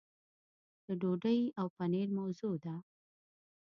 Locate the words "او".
1.59-1.67